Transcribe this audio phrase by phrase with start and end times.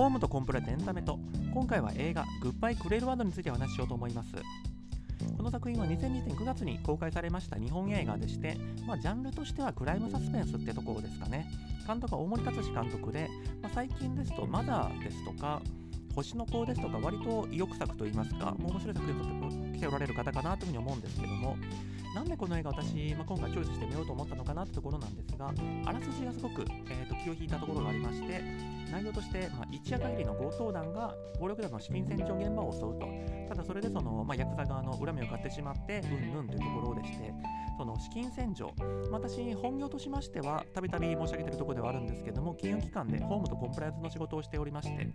[0.00, 1.18] ホームとコンプラとエンタメと。
[1.52, 4.32] 今回は映画「グッバイ・クレールワード」についてお話ししようと思います。
[5.36, 11.50] この作品は2002年9月に公開されました日本映画でして、まあ、ジャンルとしてはクライムサスペンスってところですかね。
[11.86, 13.28] 監督は大森克史監督で、
[13.60, 15.60] まあ、最近ですとマザーですとか
[16.14, 21.56] 星の子ですとか割と意欲作といいますか、もう面白い作品を撮ってきておられる方かなというふうに思うんですけども、
[22.14, 25.52] なんでこの映画私、まあ、今回チョイスしてみようと思ったのかなってところなんですが、
[25.86, 28.42] あらすじがすごく、えーと、気を引いたところがありまして、
[28.90, 33.06] 内容として、まあ、一夜限りの強盗団が暴力団の資金洗浄現場を襲うと、
[33.48, 37.32] ただそれでその、まあ、ヤクザ側の恨みを買ってしまって、うんぬんというところでして、
[37.78, 38.74] その資金洗浄、
[39.10, 45.08] 私、本業としましては、たびたび申し上げているところではあるんですけども、金融機関でホームとコンプライアンスの仕事をしておりまして、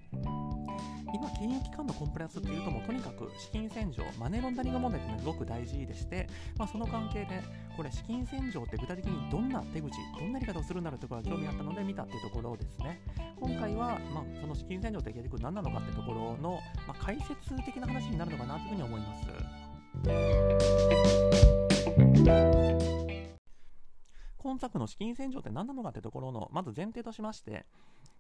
[1.14, 7.42] 今、金融機関のコンプライアンスっていうと、もうとにかく資金洗浄、マネーロンダリング問題っていうのはすごく大事でして、まあ、その関係で、
[7.76, 13.02] これ、資金洗浄って具体的にどんな手口、どんなやり方をするんだろうというところが興味あったので見たっていうところですね。
[13.40, 19.16] 今回は、まあ、その資金洗浄って結局何なのかっていうところの、まあ、解説的な話になるのかなというふうに思いま
[23.02, 23.05] す。
[24.46, 27.66] 今作の資金洗浄って何なのかってところのまず前提としまして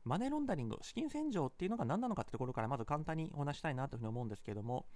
[0.05, 4.87] マネーロンダリング、資金洗浄っていうのが何なのかってところからまず簡単にお話したいなというふうに思うんですけども、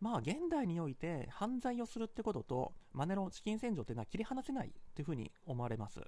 [0.00, 6.00] まあ現代において犯罪をするってこととマネロン、資金洗浄っていうのは切り離せないというふうに思われます。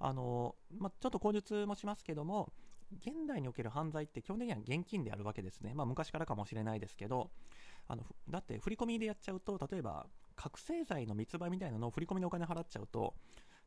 [0.00, 2.52] あの、まあ、ちょっと口述もしますけども、
[3.00, 5.74] 現代における犯罪って基本的には現金であるわけですね。
[5.74, 7.30] まあ昔からかもしれないですけど、
[7.86, 13.14] あのだって振り込みでやっちゃうと、例えば覚醒剤の密売みたいなのを振り込みでお金払っちゃうと、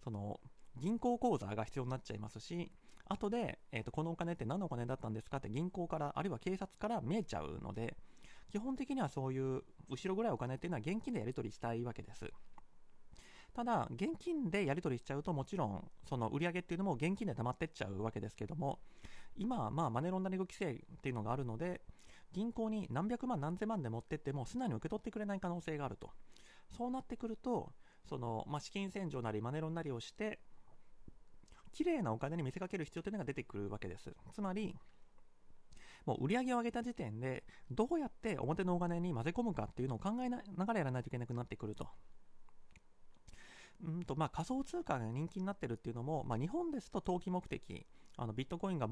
[0.05, 0.39] その
[0.77, 2.71] 銀行口座が必要になっちゃいますし、
[3.05, 7.97] 後で、えーと、このお金って何のお金だったんですかって銀行から、あるいは警察から見えちゃうので、
[8.51, 12.29] 基本的にはそういう後ろぐらいお金っていうのは現金でやり取りしたいわけです。
[13.55, 18.79] ただ、現金でやり取りしちゃうと、もちろん、その売り上げっていうのも現金で溜まってっちゃうわけですけども、
[19.35, 21.81] 今、まあ、マネロンダリング規制っていうのがあるので、
[22.31, 26.11] 銀行に何百万、何千万で持ってっても、素直に受け取ってくれない可能性があると。
[26.69, 27.71] そうなってくると、
[28.07, 30.39] その、まあ、資金洗浄なりマネロンなりをして、
[31.71, 34.15] 綺麗なお金に見せかける必要というのが出てくるわけです。
[34.33, 34.75] つまり、
[36.05, 41.89] もう売り上げを上げた時点で、どうやって表のお金に混ぜ込むかっていうのを考えながらやらないといけなくなってくると。
[43.83, 48.87] うんとまあ、仮想通貨が人気になってるっていうのも、まあ、日本ですと投機目的、あのビットコインが、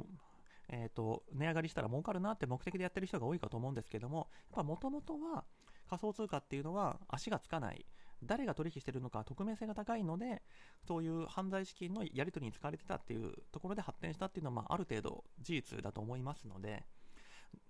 [0.67, 5.45] えーと、値上がりしたら儲かるなって目的でやってる人が多いかと思うんですけども、やっぱもともとは
[5.89, 7.85] 仮想通貨っていうのは足がつかない、
[8.25, 10.41] 誰が取引してるのか匿名性が高いので、
[10.87, 16.85] そういう犯罪資金のやり取りに使われてたっていうところで発展したっていうのは、まあ、ある程度事実だと思いますので、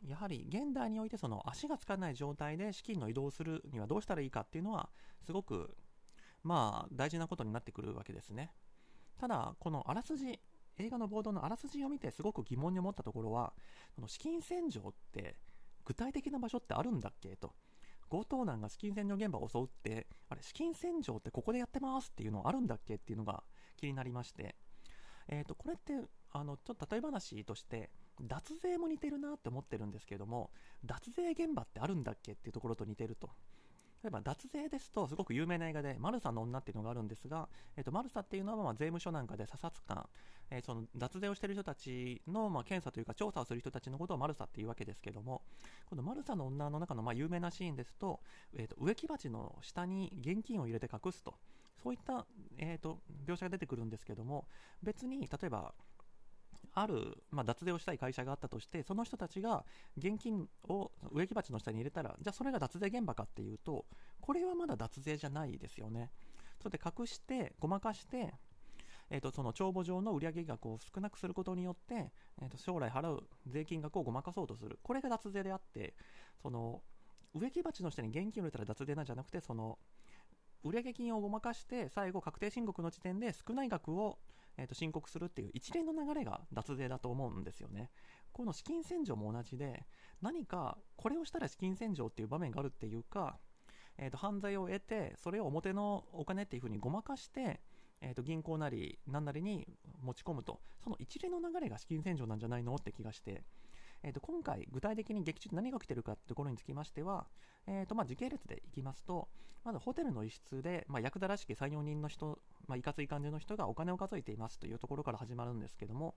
[0.08, 4.90] やはり現代においてその足がつかない状態で資金の移動するにはどうしたらいいかっていうのは、
[5.26, 5.76] すごく、
[6.44, 8.52] まあ、大事なことになってくるわけですね。
[9.18, 10.40] ただ、このあらすじ、
[10.78, 13.54] 映画の冒頭のあらすじを見てすごく疑問に思ったところは、
[13.96, 15.36] この資金洗浄って
[15.86, 17.54] 具体的な場所ってあるんだっけと。
[18.10, 23.44] 強盗団が資金洗浄現場を襲うって、あれ、資金洗浄ってここでやってますっていうのあるんだっけっていうのが
[23.78, 24.56] 気になりまして、
[25.28, 25.94] えっ、ー、と、これって、
[26.32, 27.90] あの、ちょっと例え話として、
[28.22, 30.52] 脱税も似てるなって思ってるんですけども、
[30.86, 33.30] 脱税現場ってあるんだっけっていうところと似てると。
[34.04, 37.48] 例えば脱税ですと、すごく有名な映画で、マルサの女っていうのがあるんですが、
[37.78, 40.06] えっと、マルサっていうのはま税務署なんかで査察官、
[40.52, 45.42] えー、その脱税をしている人たちのま検査というか調査をする人たちのことをマルサっていうわけですけども、
[45.90, 48.20] このマルサの女の中のま有名なシーンですと、
[48.54, 51.36] えー、と植木鉢の下に現金を入れて隠すと、
[51.82, 52.26] そういった、
[52.58, 54.48] えー、と描写が出てくるんですけども、
[54.82, 55.74] 別に例えば、
[56.76, 59.66] ある、まあ、脱税をしたい会社があったとして、その人たちが
[59.98, 63.86] 現金を植木鉢の下に入れたら、じゃあそれが脱税現場かっていうと、
[64.22, 66.12] これはまだ脱税じゃないですよね。
[66.62, 68.34] それで隠して、ごまかして、
[69.10, 74.80] えーと、その帳簿上の売上額を少なくすることによって、えーと、将来払う税金額をごまかそうとする。
[74.82, 75.94] これが脱税であって、
[76.42, 76.82] その
[77.36, 79.78] 植木鉢の下に現金を入れたら脱税なんじゃなくて、その
[80.64, 84.18] 売上金をごまかして、最後確定申告の時点で少ない額を
[84.58, 87.90] えー、と申告するっていう一連の流れが脱税だと思うんですよね。
[88.32, 89.86] この資金洗浄も同じで、
[90.22, 93.38] 何かこれをしたら資金洗浄っていう場面があるっていうか、
[93.98, 97.62] えー、と犯罪を得て、それを表のお金っていうふうにごまかして、
[98.02, 99.68] えー、と銀行なり何なりに
[100.02, 103.44] 持ち込むと、その一連の流れが資金洗浄なんじゃないのって気がして、
[104.04, 107.26] えー、と今回、具体的に劇中で何が起きてるかってところにつきましては、
[107.68, 109.30] えーとまあ、時系列でいきますと、
[109.64, 112.38] まずホテルの一室で、まあ、ヤクザらしき3、4人の人、
[112.68, 116.16] まあ、いかつい感じの人がお金を数えていますというところから始まるんですけども、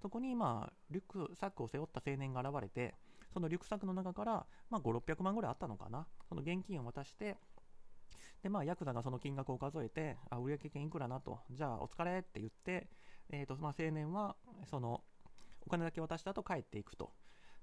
[0.00, 2.94] そこに、まあ、リュックサックを背負った青年が現れて、
[3.32, 7.36] そのリュックサックの中から、まあ、5、600万ぐらいあったのかな、その現金を渡して、
[8.42, 12.88] で、まあ、ヤクザがその金額を数えて、あ、売上金いくらなと、じゃあ、お疲れって言って、
[13.30, 14.36] えーとまあ、青年は、
[14.68, 15.02] その、
[15.66, 17.12] お金だけ渡した後帰っていくと。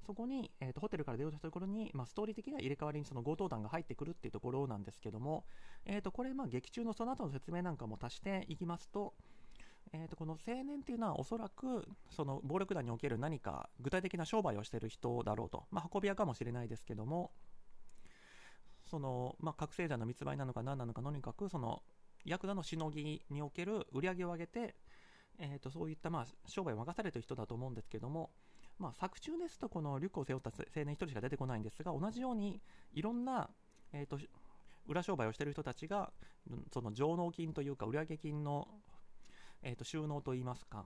[0.06, 5.46] そこに、えーと、ホテルから出ようとしたところに、まあ、ストーリー的な入れ替わりにその強盗団が入ってくるっていうところなんですけども、
[5.86, 9.14] えーと、これ、まあ、劇中のその後の説明なんかも足していきますと、
[9.94, 17.32] えー、とこの青年っていうのはおそらくその暴力団における何か具体的な商売をしている人だろうと、まあ、運び屋かもしれないですけども
[18.90, 21.82] その、まあ、覚醒剤の密売なのか何なのかとにかくその
[22.26, 24.76] ヤクザのしのぎにおける売り上げを上げて、
[25.40, 28.32] えー、とそういったまあ商売を任されている人だと思うんですけども、
[28.82, 32.60] まあ、作中ですとこのリュックを背負った青年1人しか出てこないんですが同じように
[32.94, 33.48] いろんな、
[33.94, 34.18] えー、と
[34.88, 36.12] 裏商売をしている人たちが
[36.74, 38.68] その上納金というか売上金の、
[39.62, 40.86] えー、と収納といいますか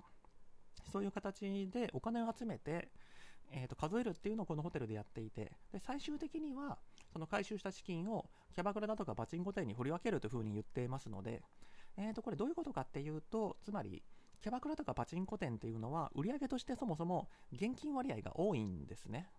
[0.91, 2.89] そういう形でお金を集めて、
[3.49, 6.77] えー、と数えるっていうのをこのホテルでやっていてで最終的には
[7.13, 11.41] その回収した資金をキャバクラだとかパチンコ店に振り分けるというふうに言っていますので、
[11.97, 14.03] えー、とこれどういうことかっていうとつまり
[14.41, 19.29] キャバクラとかパチンコ店っていうのは売り上げとしてそもそも現金割合が多いんですね。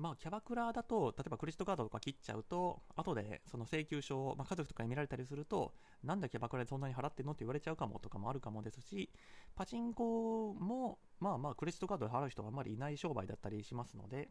[0.00, 9.10] まあ、キャバクラだと、例えばクレジットカードとか切っちゃうと、後でその請求書を、まあ、家族とかに見られたりすると、なんでキャバクラでそんなに払ってんのって言われちゃうかもとかもあるかもですし、
[9.54, 14.30] パチンコも、まあまあ、クレジットカードで払う人があんまりいない商売だったりしますので、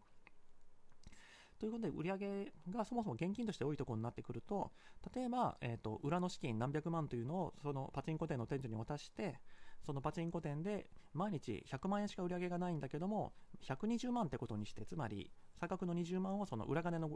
[1.60, 4.72] ということで、売上がそもそも現金として多いところになってくると、
[5.14, 9.40] 例えば、えーと、裏の資金何百万というのをそのパチンコ店の店長に渡して、
[9.86, 13.34] そのパチンコ店で毎日100万円しか売り上げがないんだけども、
[13.64, 17.12] 120万ってことにして、つまり差額の20万をその裏金の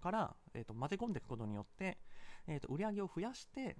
[0.00, 1.98] から、えーと、混ぜ込んでいくことによって、
[2.46, 3.76] えーと、売り上げを増やして、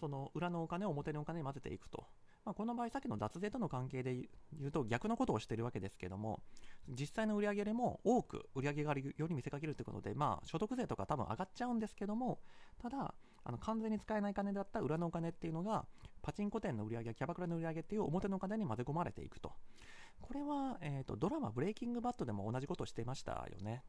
[0.00, 2.06] その裏のお金を表のお金に混ぜていくと。
[2.48, 4.26] まあ、この場合、さっきの脱税との関係で
[4.58, 6.40] 言うと逆のことをしているわけですけども、
[6.88, 12.40] 実際の売り上げでも多く売上があるように見せかけるということで、まあ、所得税とか多分上がっちゃうんですけども、
[12.80, 13.14] ただ、
[13.44, 15.84] あの完全に使えない金だった裏のお金っていうのが、
[16.22, 19.52] パチンコ店の売上げ、キャバクラの売上っていう表のお金に混ぜ込まれていくと。
[20.22, 23.84] これは、えーと、ドラマ「ブレイキングバット」でも同じことをしていましたよね。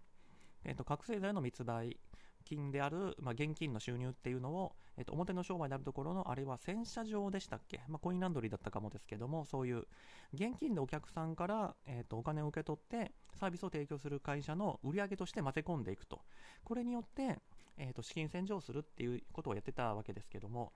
[0.65, 1.97] えーと、覚醒剤の密売
[2.43, 9.87] 金である、まあ、現金の収入っていうのを、えーと、表の商売であるところのあれは洗車場でしたっけ、まあ、コインランドリーだったかもですけどもそういう
[10.33, 16.21] 現金でお客さんから、えー、とお金を受け取ってサービスを提供する会社の売り上げとして混ぜ込んでいくと。
[16.63, 17.39] これによって、
[17.77, 20.73] えー、と資金洗浄するっていうことをやってたわけですけども、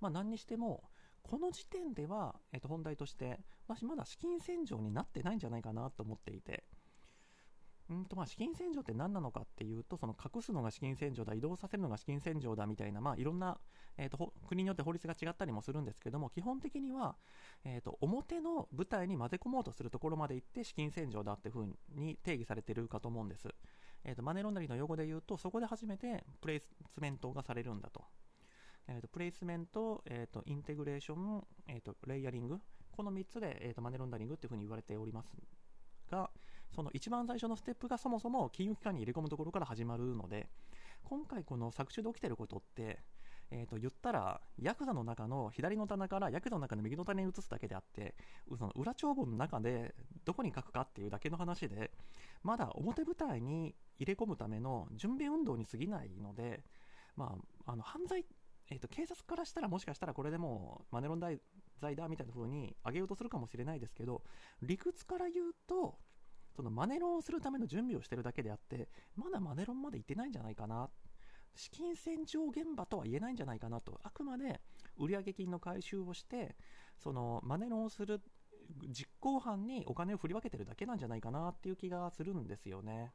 [0.00, 0.82] まあ、何にしても
[1.22, 6.64] この時点では、えー、と本題として私まだ資金洗浄になってないんじゃないかなと思っていて。
[7.90, 13.58] うんとまあ資金洗浄って何なのかっていうとその隠すのが資金洗浄だ移動させるのが資金洗浄だみたいな、まあ、いろんな、
[13.96, 17.16] えーと、国によって法律が違ったりもするんですけども基本的には、
[17.64, 23.48] えーと、表の舞台に混ぜ込もうとするところまで行って資金洗浄だっていうふうに定義されてるかと思うんです、
[24.04, 26.70] えーと、マネロンダリーの用語で言うとそこで初めてプレイス
[27.00, 28.04] メントがされるんだと,、
[28.86, 32.58] えー、とプレイスメント、えー、とインテグレーション、えー、とレイヤリング。
[32.98, 35.30] この3つで、えー、とマネロンダリングっていうふうに言われております
[36.10, 36.30] が、
[36.74, 40.48] その一番最初のステップがそもそも金融機関に入れ込むところから始まるので、
[41.04, 43.00] 今回この作中で起きてることって、
[43.50, 48.14] えー、と言ったら、ヤクザの中の左の棚からヤクザの中の右の棚に移すだけであって、
[48.58, 49.94] その裏帳簿の中で
[50.24, 51.90] どこに書くかっていうだけの話で、
[52.42, 56.62] まだ表舞台に入れ込むための準備運動に過ぎないので、
[57.16, 57.36] ま
[57.66, 58.26] あ、あの犯罪、
[58.70, 61.20] えー、と警察からしたらもしかしたらこれでもマネロン
[61.80, 64.22] 罪だみたいな風に上げようとするかもしれないですけど、
[64.60, 65.96] 理屈から言うと、
[66.58, 70.90] そのマネロンをするための準備をしてるだけであって、まだマネロンまで行ってないんじゃないかな。
[71.54, 74.00] 資金洗浄現場とは言えないんじゃないかなと。
[74.02, 74.60] あくまで
[74.96, 76.56] 売上金の回収をして、
[76.98, 78.20] そのマネロンをする
[78.88, 83.12] 実行犯にお金を振り分けてるだけなんじゃないかなっていう気がするんですよね。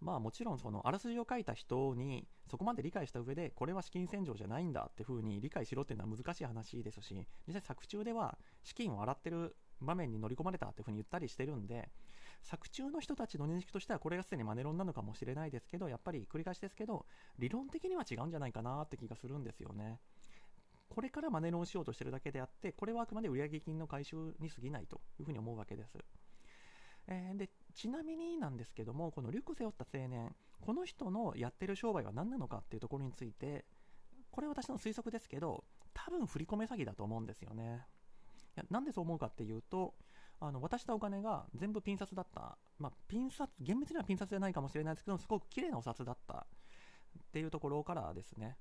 [0.00, 11.88] まあもちろんそのあらすじを書いた人にそこまで理解した上でこれは資金洗浄じゃないんだっていう風に理解しろっていうのは難しい話ですし実際作中では資金を洗ってる場面に乗り込まれたっていう風に言ったりしてるんで
[12.42, 17.06] 作中の人たちの認識としてはこれがすでにマネロンなのかもしれないですけどやっぱり繰り返しですけど
[17.38, 19.98] 理論的には違うんじゃないかなって気がするんですよね。
[20.88, 25.98] これからマネロンしようとしてるだけであってこれはあくまで売上金の回収に過ぎないというふうに思うわけです。
[27.08, 33.64] えー、でちなみになんですけどもこのリュック背負った青年この人のやってる商売は何なのかっていうところについて
[34.30, 35.64] これ私の推測ですけど
[35.94, 37.86] 多分振り込め詐欺だと思うんですよね。
[38.56, 39.94] いやなんでそう思うかっていうと
[40.40, 46.46] あの渡したお金が全部ピン札だった、まあ、ピン札厳密にはピン札じゃないかもしれないですけどすごく綺麗なお札だった
[47.18, 48.56] っていうところからですね。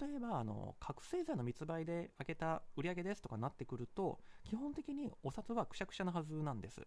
[0.00, 6.80] 例えばあの覚醒剤の密売で開けた売り上げですとかなってくると基本的にお札はくしゃくしゃなはずなんです。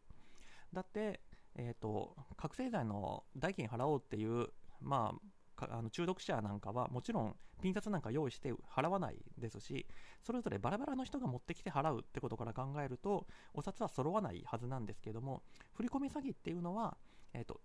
[0.73, 1.21] だって、
[1.55, 4.47] えーと、覚醒剤の代金払おうっていう、
[4.81, 5.19] まあ、
[5.57, 9.85] あの中毒者なんかはもちろんピン札なんか用意して払わないですし
[10.21, 15.41] それぞれバラバラの人が持ってきて払うってことから考えるとお札は揃わないはずなんですけども
[15.73, 16.97] 振込詐欺っていうのは、
[17.33, 17.61] えーと、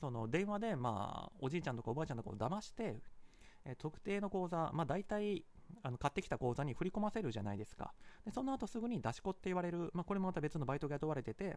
[0.00, 2.96] その電話で、まあ、おじいちゃんとかおばあちゃんとかを騙して、
[3.64, 5.44] えー、特定の口座、まあ、大体
[5.82, 7.94] あの買ってきた口座に振り込ませるじゃないですか。
[8.24, 11.56] でその後すぐに出し子って言われる、まあ、これもまた別のバイトが雇われてて、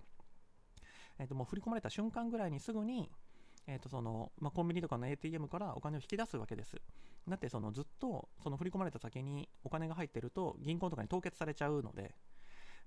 [1.20, 3.10] えー、ともう振り込まれた瞬間ぐらいにすぐに
[3.68, 6.78] えーとそのまあ、コンビニとかの ATM からお金を引き出すわけです。
[7.28, 12.14] だってそのずっとその振り込まれた先にお金が入ってると銀行とかに凍結されちゃうので、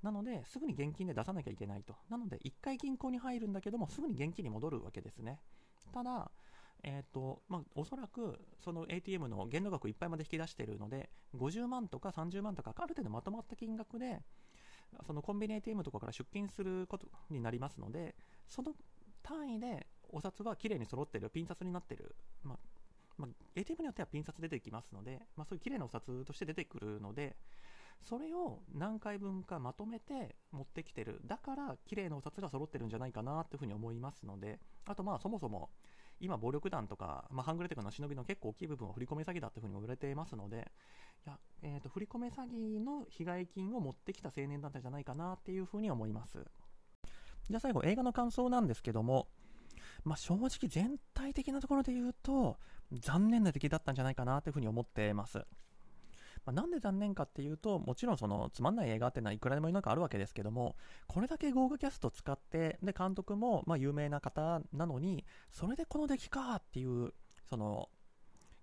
[0.02, 1.94] なのですぐに現金で出さなきゃいけないと。
[2.08, 5.40] なので1回銀行に入るんだけどもすぐに現金に戻るわけですね。
[5.92, 6.30] ただ、
[6.84, 14.22] えーとまあ、おそらくその ATM の限度額いっぱいまで引き出しているので50万とか30万とかある程度まとまった金額で
[15.06, 18.14] そのコンビニ ATM とかから出金することになりますので
[18.46, 18.72] その
[19.22, 22.58] 単位でお札は綺麗に揃ってる、ピン札になってる、まあ
[23.16, 27.36] まあ、ATM によってはピン札出てきますので、まあ、そういう綺麗なお札として出てくるので、
[28.02, 31.20] それを何回分かまとめて持ってきてる。
[31.26, 35.70] だから綺麗なお札が揃ってるんじゃないかなっていうふうに思いますので、あとまあそもそも
[36.20, 40.70] 今暴力団とか、まあ、ハングレテクの忍びの結構大きい部分を振り込め詐欺だっていうふうに言われていますので、
[41.26, 46.38] いや、えー、と振り込め詐欺の被害金を持ってきた青年団体じゃないかなっていうふうに思います。
[47.48, 49.28] じゃあ最後映画の感想なんですけども、
[50.04, 52.58] まあ、正直全体的なところで言うと、
[52.92, 55.38] 残念な出来だったんじゃないかなというふうに思ってます。
[56.44, 60.76] まあ、なんで残念かっていうと、もちろんそのつまんない映画っていうのはいくらでも世の中あるわけですけども、
[61.06, 67.12] これだけ豪華キャスト使って、で、監督もま有名な方なのに、それでこの出来かっていう、
[67.48, 67.88] その、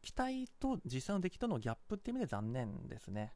[0.02, 3.34] 期待と実際の出来とのギャップっていう意味で残念ですね。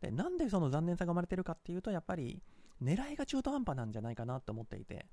[0.00, 2.42] で、なんでその残念さが生まれてるかっていうと、やっぱり
[2.82, 5.06] 狙いが中途半端なんじゃないかなと思っていて、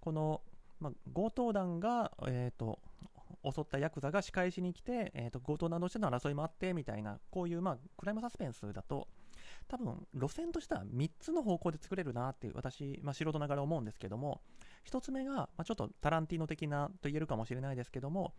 [0.00, 0.42] この
[0.80, 2.78] まあ、強盗団が、えーと、
[3.44, 9.08] 襲ったヤクザが仕返しに来て、えーと、強盗団同士の争いもあってみたいなこういう、まあ、クライムサスペンスだと
[9.68, 14.40] 多分路線としては3つの方向で作れるなっていう私、まあ、素人ながら思うんですけども
[14.90, 18.32] 1つ目が、まあ、ちょっとタランティーノ的なと言えるかもしれないですけども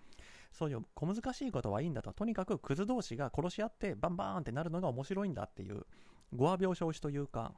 [0.52, 2.12] そういう小難しいことはいいんだと。
[2.12, 5.86] とにかくクズ同士が殺し合ってバンバーンってなるのが面白いんだっていう
[6.36, 7.54] 語話描写推しというか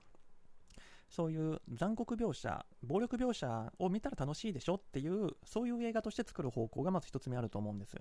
[1.16, 7.96] そういう残酷描写、暴力描写を見たら楽しいでしょっていう、そういう映画として作る方向がまず1つ目あると思うんです。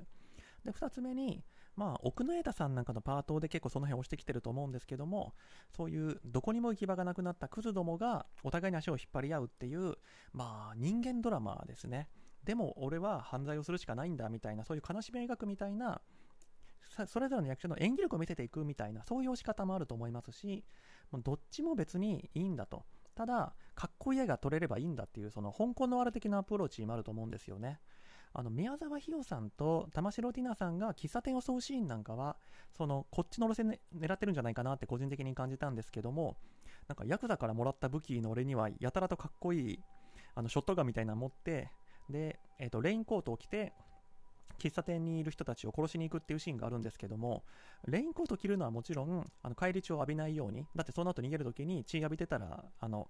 [0.65, 1.45] で、2つ目に、
[1.77, 5.35] まあ、奥野枝さんなんかのパートで結構その辺押してきてると思うんですけども、
[5.77, 9.95] そういうどこにも行き場がなくなったクズどもがお互いに足を引っ張り合うっていう、
[10.33, 12.09] まあ、人間ドラマですね。
[12.45, 16.01] でも俺は犯罪をするしかないんだみたいな、そういう悲しみを描くみたいな、
[17.07, 20.65] それぞれの役者の演技力を見せていくみたいな、そういう押し方もあると思いますし、
[21.23, 22.87] どっちも別にいいんだと。
[23.15, 27.81] ただ、かっこいい絵が撮れればいいんだっていう、その香港のワール的なアプローチもあると思うんですよね。
[28.35, 32.37] あの宮沢ひよさんと玉城ティナさんが喫茶店を襲うシーンなんかは、
[32.77, 36.37] そのこっちの路線で狙ってるんじゃないかなって個人的に感じたんですけども、
[36.89, 39.79] なんかヤクザからもらった武器の俺にはやたらとかっこいい
[40.35, 41.71] あのショットガンみたいなの持って、
[42.09, 43.75] で、えー、とレインコートを着て、
[44.59, 47.45] 喫茶店にいる人たちを殺しに行くっていうシーンがあるんですけども、
[47.87, 53.09] レインコート着るのはもちろん、あの返り血を浴びないように、だってその後逃げるときに血浴びてたら、あの、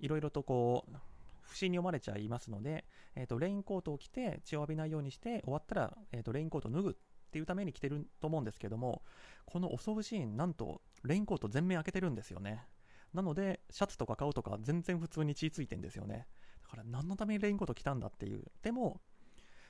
[0.00, 0.96] いろいろとこう、
[1.42, 6.94] 不審に思われちゃいますので、えーと、レインコートを着て血を浴びないようにして終わったら、えーと、レインコートを脱ぐっ
[7.30, 9.02] ていうために着てると思うんですけども
[9.44, 12.64] この襲うシーンなんとレインコート全面開けてるんですよね。
[13.12, 16.26] なのでシャツとか顔とか全然普通に血ついてんですよね。
[16.62, 18.44] だから何のためにレインコート着たんだっていう。
[18.62, 19.00] でも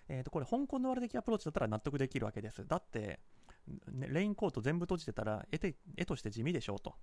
[0.08, 2.66] えー、とこれ、香港のワール的アプローチだったら納得できるわけです。
[2.66, 3.20] だって、
[3.90, 6.94] ね、レインコート全部閉じてたら絵て絵として地味でしょうと。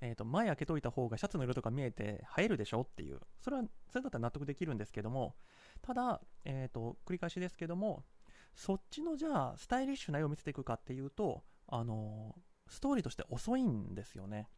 [0.00, 5.36] えー、と前開けといた方がシャツの色とか見えて映えるでしょっていう、それは、それだったら納得できるんですけども、
[5.80, 8.02] ただ、えー、と繰り返しですけども、
[8.56, 14.48] そっちのじゃあ、スタイリッシュな絵を見せていくかっていうと、あのー、ストーリーとして遅いんですよね。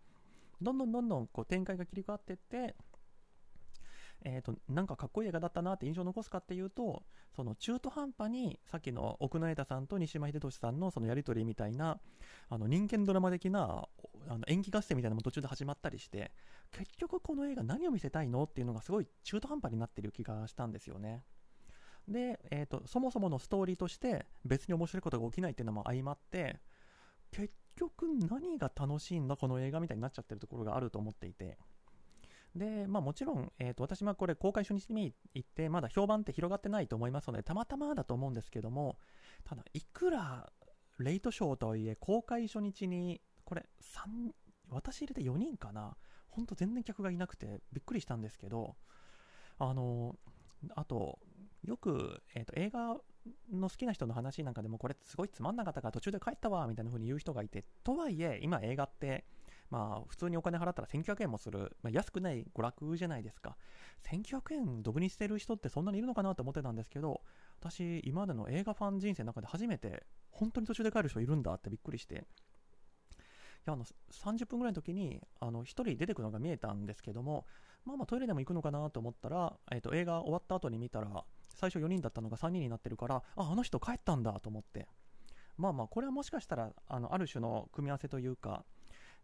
[0.63, 2.75] どんどんどんどんこう展開が切り替わっていって、
[4.25, 7.03] えーと、なんかかっこいい映画だったなって印象を残すかっていうと
[7.37, 12.01] その中途半端にさっきの奥野枝さんと西島秀俊さんのそのやり取りみたいな
[12.49, 13.87] あの人間ドラマ的な
[14.29, 16.33] あの演技合戦みたいなのも途中で始まったりして
[16.73, 21.23] 結局この映画何を見せたいのっていうのがすごい中途半端になってる気がしたんですよね。
[22.09, 26.61] で、えーと、とそもそものストーリーとして別に面白いことが起きないっていうのも相まって
[27.31, 31.59] 結局何が楽しいんだこの映画みたいになっちゃってるところがあると思っていて
[32.57, 38.97] で、まあもちろん、えー、と私はこれ公開初日に行って、まだ評判って広がってないと思いますので、たまたまだと思うんですけども、
[39.45, 40.53] ただ、いくら
[40.99, 44.33] レイトショーとはいえ、公開初日に、これ、3、
[44.71, 45.97] 私入れて4人かな、
[46.31, 48.77] ほんと全然客がいなくて、びっくりしたんですけど、
[49.59, 50.17] あの、
[50.75, 51.19] あと、
[51.65, 52.97] よく、えー、と映画
[53.53, 59.25] の好きな人の話なんかでもこれすごいつまんなかったから途中で帰ったわみたいな風に言う人がいてとはいえ今映画って
[59.71, 63.57] まあ普通にお金払ったら1900円もする、まあ、安くない娯楽じゃないですか。
[64.11, 67.23] 1900円ドブにしてる人ってそんなにいるのかなと思ってたんですけど
[67.61, 72.27] 私今までの映画ファン人生の中で初めて本当に途中で帰る人いるんだってびっくりして。
[73.67, 77.47] いやあの30分ぐらいの時にあの1人出てくるのが見えたんですけども
[77.87, 84.87] まあまあトイレでも行くのかなと思ったら、えー、と映画終わった後に見たら最初4人だったのが3人になってるからああの人帰ったんだと思って。
[85.57, 88.65] まあまあこれはもしかしたらあのある種の組み合わせというか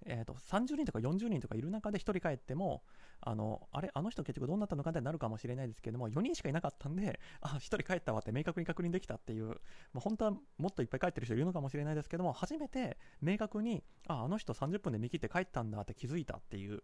[0.07, 2.83] えーと、30人とか40人とかいる中で1人帰っても
[3.21, 9.55] あのあれあの人結局どうなったのかってなるかもしれないですけども4人しかいなかったんで あ1人帰ったわって明確に確認できたっていう、ま
[9.97, 16.83] あ、本当はもっといっぱい帰ってる人いるのかもしれないですけども初めて明確にああの人30分で見切って帰ったんだって気づいたっていう、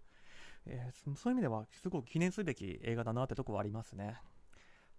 [0.66, 4.20] えー、そういう意味ではすごく記念すべき映画だなってとこはありますね。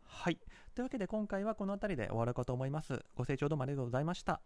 [0.08, 0.40] はい。
[0.74, 3.04] というわけで今回はこの辺りで終わるかと思います。
[3.16, 4.42] ご清聴どうもありがとうございました。